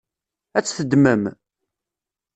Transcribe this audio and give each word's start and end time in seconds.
Ad 0.57 0.63
tt-teddmem? 0.65 1.23